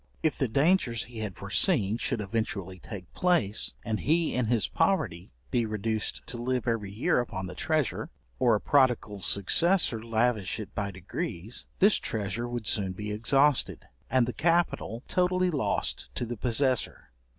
If 0.23 0.35
the 0.35 0.47
dangers 0.47 1.03
he 1.03 1.19
had 1.19 1.35
foreseen 1.35 1.99
should 1.99 2.21
eventually 2.21 2.79
take 2.79 3.13
place, 3.13 3.75
and 3.85 3.99
he 3.99 4.33
in 4.33 4.47
his 4.47 4.67
poverty 4.67 5.31
be 5.51 5.63
reduced 5.63 6.25
to 6.25 6.39
live 6.41 6.67
every 6.67 6.91
year 6.91 7.19
upon 7.19 7.45
the 7.45 7.53
treasure, 7.53 8.09
or 8.39 8.55
a 8.55 8.59
prodigal 8.59 9.19
successor 9.19 10.03
lavish 10.03 10.59
it 10.59 10.73
by 10.73 10.89
degrees, 10.89 11.67
this 11.77 11.97
treasure 11.97 12.47
would 12.49 12.65
soon 12.65 12.93
be 12.93 13.11
exhausted, 13.11 13.85
and 14.09 14.25
the 14.27 14.33
capital 14.33 15.03
totally 15.07 15.51
lost 15.51 16.07
to 16.15 16.25
the 16.25 16.35
possessor. 16.35 17.11